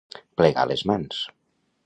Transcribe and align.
Plegar 0.39 0.63
les 0.71 0.83
mans. 0.93 1.21